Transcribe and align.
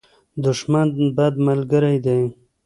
دښمن، 0.43 0.87
بد 1.15 1.33
ملګری 1.47 1.97
دی. 2.05 2.21